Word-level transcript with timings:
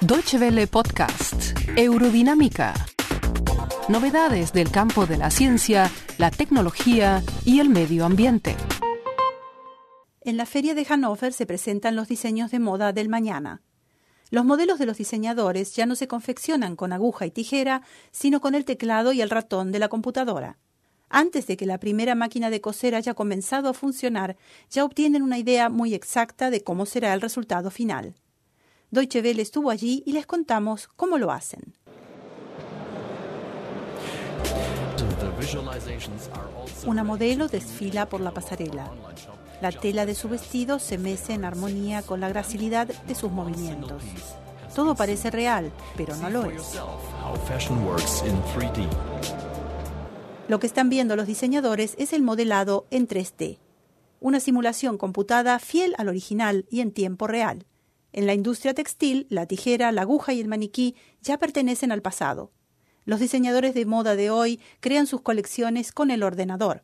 Deutsche 0.00 0.38
Welle 0.38 0.66
Podcast, 0.66 1.58
Eurodinámica. 1.76 2.74
Novedades 3.88 4.52
del 4.52 4.70
campo 4.70 5.06
de 5.06 5.16
la 5.16 5.30
ciencia, 5.30 5.90
la 6.18 6.30
tecnología 6.30 7.22
y 7.44 7.60
el 7.60 7.68
medio 7.68 8.04
ambiente. 8.04 8.56
En 10.22 10.36
la 10.36 10.46
feria 10.46 10.74
de 10.74 10.84
Hannover 10.84 11.32
se 11.32 11.46
presentan 11.46 11.94
los 11.94 12.08
diseños 12.08 12.50
de 12.50 12.58
moda 12.58 12.92
del 12.92 13.08
mañana. 13.08 13.62
Los 14.30 14.44
modelos 14.44 14.78
de 14.78 14.86
los 14.86 14.98
diseñadores 14.98 15.74
ya 15.74 15.86
no 15.86 15.94
se 15.94 16.08
confeccionan 16.08 16.76
con 16.76 16.92
aguja 16.92 17.26
y 17.26 17.30
tijera, 17.30 17.82
sino 18.10 18.40
con 18.40 18.54
el 18.54 18.64
teclado 18.64 19.12
y 19.12 19.20
el 19.22 19.30
ratón 19.30 19.72
de 19.72 19.78
la 19.78 19.88
computadora. 19.88 20.58
Antes 21.10 21.46
de 21.46 21.56
que 21.56 21.66
la 21.66 21.78
primera 21.78 22.14
máquina 22.14 22.50
de 22.50 22.60
coser 22.60 22.94
haya 22.94 23.14
comenzado 23.14 23.68
a 23.68 23.74
funcionar, 23.74 24.36
ya 24.70 24.84
obtienen 24.84 25.22
una 25.22 25.38
idea 25.38 25.68
muy 25.68 25.94
exacta 25.94 26.50
de 26.50 26.62
cómo 26.62 26.86
será 26.86 27.14
el 27.14 27.20
resultado 27.20 27.70
final. 27.70 28.14
Deutsche 28.90 29.20
Welle 29.20 29.42
estuvo 29.42 29.70
allí 29.70 30.02
y 30.06 30.12
les 30.12 30.26
contamos 30.26 30.88
cómo 30.88 31.18
lo 31.18 31.30
hacen. 31.30 31.74
Una 36.86 37.04
modelo 37.04 37.48
desfila 37.48 38.08
por 38.08 38.20
la 38.20 38.32
pasarela. 38.32 38.90
La 39.60 39.72
tela 39.72 40.06
de 40.06 40.14
su 40.14 40.28
vestido 40.28 40.78
se 40.78 40.98
mece 40.98 41.34
en 41.34 41.44
armonía 41.44 42.02
con 42.02 42.20
la 42.20 42.28
gracilidad 42.28 42.86
de 42.86 43.14
sus 43.14 43.30
movimientos. 43.30 44.02
Todo 44.74 44.94
parece 44.94 45.30
real, 45.30 45.72
pero 45.96 46.14
no 46.16 46.30
lo 46.30 46.44
es. 46.44 46.78
Lo 50.48 50.58
que 50.58 50.66
están 50.66 50.88
viendo 50.88 51.14
los 51.14 51.26
diseñadores 51.26 51.94
es 51.98 52.14
el 52.14 52.22
modelado 52.22 52.86
en 52.90 53.06
3D, 53.06 53.58
una 54.18 54.40
simulación 54.40 54.96
computada 54.96 55.58
fiel 55.58 55.94
al 55.98 56.08
original 56.08 56.64
y 56.70 56.80
en 56.80 56.90
tiempo 56.90 57.26
real. 57.26 57.66
En 58.14 58.26
la 58.26 58.32
industria 58.32 58.72
textil, 58.72 59.26
la 59.28 59.44
tijera, 59.44 59.92
la 59.92 60.02
aguja 60.02 60.32
y 60.32 60.40
el 60.40 60.48
maniquí 60.48 60.96
ya 61.20 61.36
pertenecen 61.38 61.92
al 61.92 62.00
pasado. 62.00 62.50
Los 63.04 63.20
diseñadores 63.20 63.74
de 63.74 63.84
moda 63.84 64.16
de 64.16 64.30
hoy 64.30 64.58
crean 64.80 65.06
sus 65.06 65.20
colecciones 65.20 65.92
con 65.92 66.10
el 66.10 66.22
ordenador. 66.22 66.82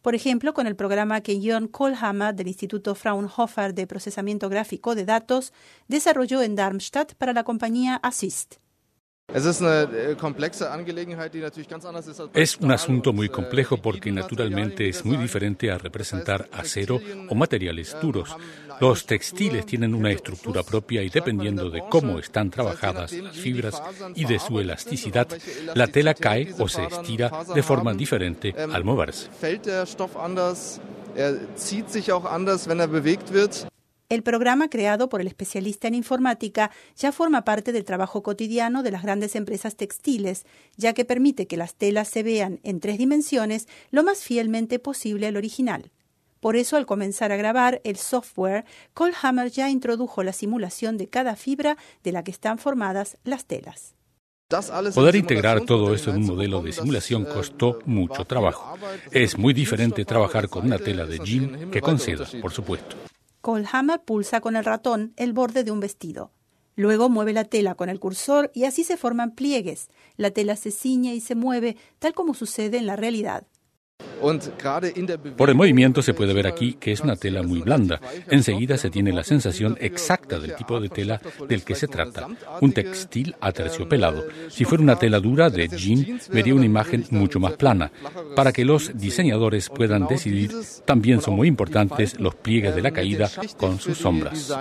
Por 0.00 0.14
ejemplo, 0.14 0.54
con 0.54 0.66
el 0.66 0.74
programa 0.74 1.20
que 1.20 1.38
Jörn 1.38 1.68
Kohlhammer 1.68 2.34
del 2.34 2.48
Instituto 2.48 2.94
Fraunhofer 2.94 3.74
de 3.74 3.86
Procesamiento 3.86 4.48
Gráfico 4.48 4.94
de 4.94 5.04
Datos 5.04 5.52
desarrolló 5.86 6.40
en 6.40 6.54
Darmstadt 6.54 7.14
para 7.16 7.34
la 7.34 7.44
compañía 7.44 7.96
Assist. 7.96 8.61
Es 12.34 12.56
un 12.58 12.70
asunto 12.70 13.12
muy 13.12 13.28
complejo 13.28 13.76
porque 13.78 14.12
naturalmente 14.12 14.88
es 14.88 15.04
muy 15.04 15.16
diferente 15.16 15.70
a 15.70 15.78
representar 15.78 16.48
acero 16.52 17.00
o 17.28 17.34
materiales 17.34 17.96
duros. 18.00 18.36
Los 18.80 19.06
textiles 19.06 19.64
tienen 19.64 19.94
una 19.94 20.10
estructura 20.10 20.62
propia 20.62 21.02
y 21.02 21.08
dependiendo 21.08 21.70
de 21.70 21.82
cómo 21.88 22.18
están 22.18 22.50
trabajadas 22.50 23.12
las 23.12 23.36
fibras 23.36 23.82
y 24.14 24.24
de 24.24 24.38
su 24.38 24.58
elasticidad, 24.60 25.28
la 25.74 25.86
tela 25.86 26.14
cae 26.14 26.54
o 26.58 26.68
se 26.68 26.84
estira 26.84 27.30
de 27.54 27.62
forma 27.62 27.94
diferente 27.94 28.54
al 28.54 28.84
moverse. 28.84 29.28
El 34.12 34.22
programa 34.22 34.68
creado 34.68 35.08
por 35.08 35.22
el 35.22 35.26
especialista 35.26 35.88
en 35.88 35.94
informática 35.94 36.70
ya 36.96 37.12
forma 37.12 37.46
parte 37.46 37.72
del 37.72 37.86
trabajo 37.86 38.22
cotidiano 38.22 38.82
de 38.82 38.90
las 38.90 39.04
grandes 39.04 39.34
empresas 39.36 39.74
textiles, 39.74 40.44
ya 40.76 40.92
que 40.92 41.06
permite 41.06 41.46
que 41.46 41.56
las 41.56 41.76
telas 41.76 42.08
se 42.08 42.22
vean 42.22 42.60
en 42.62 42.78
tres 42.78 42.98
dimensiones 42.98 43.68
lo 43.90 44.02
más 44.02 44.18
fielmente 44.18 44.78
posible 44.78 45.28
al 45.28 45.38
original. 45.38 45.92
Por 46.40 46.56
eso, 46.56 46.76
al 46.76 46.84
comenzar 46.84 47.32
a 47.32 47.36
grabar 47.36 47.80
el 47.84 47.96
software, 47.96 48.66
Hammer 49.22 49.50
ya 49.50 49.70
introdujo 49.70 50.22
la 50.22 50.34
simulación 50.34 50.98
de 50.98 51.08
cada 51.08 51.34
fibra 51.34 51.78
de 52.04 52.12
la 52.12 52.22
que 52.22 52.32
están 52.32 52.58
formadas 52.58 53.16
las 53.24 53.46
telas. 53.46 53.94
Poder 54.94 55.16
integrar 55.16 55.62
todo 55.62 55.94
esto 55.94 56.10
en 56.10 56.16
un 56.16 56.26
modelo 56.26 56.60
de 56.60 56.72
simulación 56.72 57.24
costó 57.24 57.78
mucho 57.86 58.26
trabajo. 58.26 58.76
Es 59.10 59.38
muy 59.38 59.54
diferente 59.54 60.04
trabajar 60.04 60.50
con 60.50 60.66
una 60.66 60.76
tela 60.76 61.06
de 61.06 61.18
jean 61.20 61.70
que 61.70 61.80
con 61.80 61.98
seda, 61.98 62.28
por 62.42 62.52
supuesto. 62.52 62.94
Hammer 63.44 64.00
pulsa 64.00 64.40
con 64.40 64.56
el 64.56 64.64
ratón 64.64 65.12
el 65.16 65.32
borde 65.32 65.64
de 65.64 65.70
un 65.70 65.80
vestido. 65.80 66.32
Luego 66.74 67.08
mueve 67.08 67.32
la 67.32 67.44
tela 67.44 67.74
con 67.74 67.88
el 67.88 68.00
cursor 68.00 68.50
y 68.54 68.64
así 68.64 68.82
se 68.84 68.96
forman 68.96 69.34
pliegues. 69.34 69.88
La 70.16 70.30
tela 70.30 70.56
se 70.56 70.70
ciñe 70.70 71.14
y 71.14 71.20
se 71.20 71.34
mueve 71.34 71.76
tal 71.98 72.14
como 72.14 72.34
sucede 72.34 72.78
en 72.78 72.86
la 72.86 72.96
realidad. 72.96 73.46
Por 75.36 75.50
el 75.50 75.56
movimiento 75.56 76.00
se 76.00 76.14
puede 76.14 76.32
ver 76.32 76.46
aquí 76.46 76.74
que 76.74 76.92
es 76.92 77.00
una 77.00 77.16
tela 77.16 77.42
muy 77.42 77.60
blanda. 77.60 78.00
Enseguida 78.28 78.76
se 78.76 78.90
tiene 78.90 79.12
la 79.12 79.24
sensación 79.24 79.76
exacta 79.80 80.38
del 80.38 80.54
tipo 80.54 80.80
de 80.80 80.88
tela 80.88 81.20
del 81.48 81.64
que 81.64 81.74
se 81.74 81.88
trata. 81.88 82.28
Un 82.60 82.72
textil 82.72 83.34
aterciopelado. 83.40 84.24
Si 84.48 84.64
fuera 84.64 84.84
una 84.84 84.98
tela 84.98 85.18
dura 85.18 85.50
de 85.50 85.68
jean, 85.68 86.20
vería 86.32 86.54
una 86.54 86.66
imagen 86.66 87.04
mucho 87.10 87.40
más 87.40 87.54
plana. 87.54 87.90
Para 88.36 88.52
que 88.52 88.64
los 88.64 88.96
diseñadores 88.96 89.68
puedan 89.68 90.06
decidir, 90.06 90.52
también 90.84 91.20
son 91.20 91.34
muy 91.34 91.48
importantes 91.48 92.18
los 92.20 92.34
pliegues 92.34 92.74
de 92.74 92.82
la 92.82 92.92
caída 92.92 93.30
con 93.56 93.80
sus 93.80 93.98
sombras. 93.98 94.52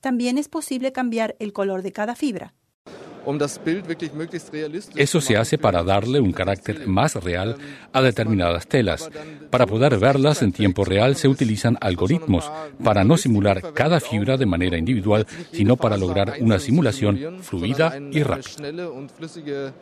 También 0.00 0.36
es 0.36 0.48
posible 0.48 0.92
cambiar 0.92 1.36
el 1.38 1.54
color 1.54 1.80
de 1.80 1.92
cada 1.92 2.14
fibra. 2.14 2.52
Eso 4.96 5.20
se 5.20 5.36
hace 5.36 5.58
para 5.58 5.82
darle 5.82 6.20
un 6.20 6.32
carácter 6.32 6.86
más 6.86 7.14
real 7.16 7.56
a 7.92 8.02
determinadas 8.02 8.66
telas. 8.66 9.10
Para 9.50 9.66
poder 9.66 9.98
verlas 9.98 10.42
en 10.42 10.52
tiempo 10.52 10.84
real 10.84 11.16
se 11.16 11.28
utilizan 11.28 11.76
algoritmos 11.80 12.50
para 12.82 13.04
no 13.04 13.16
simular 13.16 13.72
cada 13.72 14.00
fibra 14.00 14.36
de 14.36 14.46
manera 14.46 14.78
individual, 14.78 15.26
sino 15.52 15.76
para 15.76 15.96
lograr 15.96 16.36
una 16.40 16.58
simulación 16.58 17.38
fluida 17.42 17.98
y 18.10 18.22
rápida. 18.22 19.72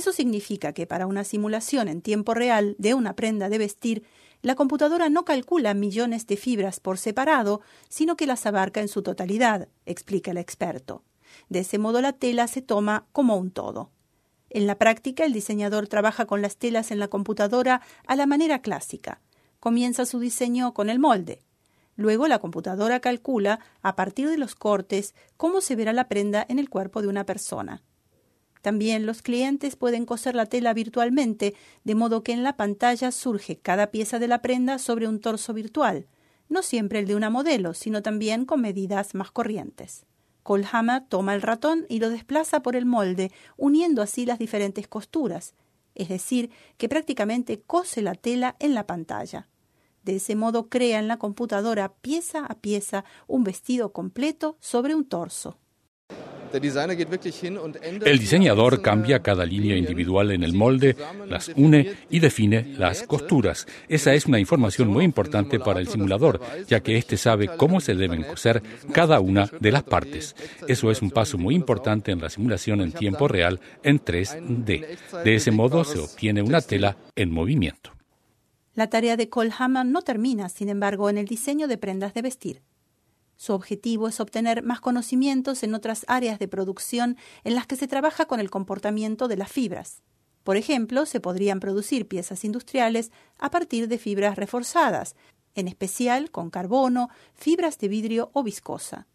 Eso 0.00 0.12
significa 0.12 0.72
que 0.72 0.86
para 0.86 1.06
una 1.06 1.24
simulación 1.24 1.86
en 1.86 2.00
tiempo 2.00 2.32
real 2.32 2.74
de 2.78 2.94
una 2.94 3.16
prenda 3.16 3.50
de 3.50 3.58
vestir, 3.58 4.02
la 4.40 4.54
computadora 4.54 5.10
no 5.10 5.26
calcula 5.26 5.74
millones 5.74 6.26
de 6.26 6.38
fibras 6.38 6.80
por 6.80 6.96
separado, 6.96 7.60
sino 7.90 8.16
que 8.16 8.24
las 8.24 8.46
abarca 8.46 8.80
en 8.80 8.88
su 8.88 9.02
totalidad, 9.02 9.68
explica 9.84 10.30
el 10.30 10.38
experto. 10.38 11.02
De 11.50 11.58
ese 11.58 11.76
modo 11.76 12.00
la 12.00 12.14
tela 12.14 12.48
se 12.48 12.62
toma 12.62 13.04
como 13.12 13.36
un 13.36 13.50
todo. 13.50 13.90
En 14.48 14.66
la 14.66 14.78
práctica, 14.78 15.26
el 15.26 15.34
diseñador 15.34 15.86
trabaja 15.86 16.24
con 16.24 16.40
las 16.40 16.56
telas 16.56 16.92
en 16.92 16.98
la 16.98 17.08
computadora 17.08 17.82
a 18.06 18.16
la 18.16 18.24
manera 18.24 18.62
clásica. 18.62 19.20
Comienza 19.58 20.06
su 20.06 20.18
diseño 20.18 20.72
con 20.72 20.88
el 20.88 20.98
molde. 20.98 21.42
Luego 21.96 22.26
la 22.26 22.38
computadora 22.38 23.00
calcula, 23.00 23.60
a 23.82 23.96
partir 23.96 24.30
de 24.30 24.38
los 24.38 24.54
cortes, 24.54 25.14
cómo 25.36 25.60
se 25.60 25.76
verá 25.76 25.92
la 25.92 26.08
prenda 26.08 26.46
en 26.48 26.58
el 26.58 26.70
cuerpo 26.70 27.02
de 27.02 27.08
una 27.08 27.26
persona. 27.26 27.82
También 28.62 29.06
los 29.06 29.22
clientes 29.22 29.76
pueden 29.76 30.04
coser 30.04 30.34
la 30.34 30.46
tela 30.46 30.74
virtualmente, 30.74 31.54
de 31.84 31.94
modo 31.94 32.22
que 32.22 32.32
en 32.32 32.42
la 32.42 32.56
pantalla 32.56 33.10
surge 33.10 33.56
cada 33.56 33.90
pieza 33.90 34.18
de 34.18 34.28
la 34.28 34.42
prenda 34.42 34.78
sobre 34.78 35.08
un 35.08 35.20
torso 35.20 35.54
virtual, 35.54 36.06
no 36.48 36.62
siempre 36.62 36.98
el 36.98 37.06
de 37.06 37.14
una 37.14 37.30
modelo, 37.30 37.74
sino 37.74 38.02
también 38.02 38.44
con 38.44 38.60
medidas 38.60 39.14
más 39.14 39.30
corrientes. 39.30 40.04
Colhammer 40.42 41.04
toma 41.08 41.34
el 41.34 41.42
ratón 41.42 41.86
y 41.88 42.00
lo 42.00 42.10
desplaza 42.10 42.62
por 42.62 42.76
el 42.76 42.86
molde, 42.86 43.30
uniendo 43.56 44.02
así 44.02 44.26
las 44.26 44.38
diferentes 44.38 44.88
costuras, 44.88 45.54
es 45.94 46.08
decir, 46.08 46.50
que 46.76 46.88
prácticamente 46.88 47.60
cose 47.60 48.02
la 48.02 48.14
tela 48.14 48.56
en 48.58 48.74
la 48.74 48.86
pantalla. 48.86 49.48
De 50.02 50.16
ese 50.16 50.34
modo 50.34 50.68
crea 50.68 50.98
en 50.98 51.08
la 51.08 51.18
computadora 51.18 51.92
pieza 51.92 52.46
a 52.46 52.54
pieza 52.54 53.04
un 53.26 53.44
vestido 53.44 53.92
completo 53.92 54.56
sobre 54.60 54.94
un 54.94 55.04
torso. 55.04 55.58
El 56.52 58.18
diseñador 58.18 58.82
cambia 58.82 59.20
cada 59.20 59.44
línea 59.44 59.76
individual 59.76 60.32
en 60.32 60.42
el 60.42 60.52
molde, 60.52 60.96
las 61.28 61.50
une 61.54 61.94
y 62.08 62.18
define 62.18 62.74
las 62.78 63.02
costuras. 63.04 63.66
Esa 63.88 64.14
es 64.14 64.26
una 64.26 64.38
información 64.38 64.88
muy 64.88 65.04
importante 65.04 65.58
para 65.58 65.80
el 65.80 65.88
simulador, 65.88 66.40
ya 66.66 66.80
que 66.80 66.96
éste 66.96 67.16
sabe 67.16 67.48
cómo 67.56 67.80
se 67.80 67.94
deben 67.94 68.22
coser 68.22 68.62
cada 68.92 69.20
una 69.20 69.50
de 69.60 69.72
las 69.72 69.82
partes. 69.82 70.34
Eso 70.66 70.90
es 70.90 71.02
un 71.02 71.10
paso 71.10 71.38
muy 71.38 71.54
importante 71.54 72.12
en 72.12 72.20
la 72.20 72.30
simulación 72.30 72.80
en 72.80 72.92
tiempo 72.92 73.28
real 73.28 73.60
en 73.82 74.00
3D. 74.00 74.98
De 75.24 75.34
ese 75.34 75.50
modo 75.50 75.84
se 75.84 75.98
obtiene 75.98 76.42
una 76.42 76.60
tela 76.60 76.96
en 77.16 77.30
movimiento. 77.30 77.92
La 78.74 78.88
tarea 78.88 79.16
de 79.16 79.28
Colhammer 79.28 79.84
no 79.84 80.02
termina, 80.02 80.48
sin 80.48 80.68
embargo, 80.68 81.10
en 81.10 81.18
el 81.18 81.26
diseño 81.26 81.68
de 81.68 81.76
prendas 81.76 82.14
de 82.14 82.22
vestir. 82.22 82.62
Su 83.40 83.54
objetivo 83.54 84.06
es 84.06 84.20
obtener 84.20 84.62
más 84.62 84.82
conocimientos 84.82 85.62
en 85.62 85.74
otras 85.74 86.04
áreas 86.08 86.38
de 86.38 86.46
producción 86.46 87.16
en 87.42 87.54
las 87.54 87.66
que 87.66 87.76
se 87.76 87.88
trabaja 87.88 88.26
con 88.26 88.38
el 88.38 88.50
comportamiento 88.50 89.28
de 89.28 89.38
las 89.38 89.50
fibras. 89.50 90.02
Por 90.44 90.58
ejemplo, 90.58 91.06
se 91.06 91.20
podrían 91.20 91.58
producir 91.58 92.06
piezas 92.06 92.44
industriales 92.44 93.10
a 93.38 93.50
partir 93.50 93.88
de 93.88 93.96
fibras 93.96 94.36
reforzadas, 94.36 95.16
en 95.54 95.68
especial 95.68 96.30
con 96.30 96.50
carbono, 96.50 97.08
fibras 97.32 97.78
de 97.78 97.88
vidrio 97.88 98.30
o 98.34 98.42
viscosa. 98.42 99.06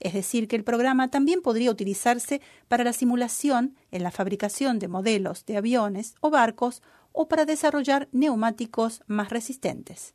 Es 0.00 0.14
decir, 0.14 0.48
que 0.48 0.56
el 0.56 0.64
programa 0.64 1.10
también 1.10 1.42
podría 1.42 1.70
utilizarse 1.70 2.40
para 2.68 2.84
la 2.84 2.94
simulación 2.94 3.76
en 3.90 4.02
la 4.02 4.10
fabricación 4.10 4.78
de 4.78 4.88
modelos 4.88 5.44
de 5.44 5.58
aviones 5.58 6.14
o 6.22 6.30
barcos 6.30 6.80
o 7.12 7.28
para 7.28 7.44
desarrollar 7.44 8.08
neumáticos 8.12 9.02
más 9.08 9.28
resistentes. 9.28 10.14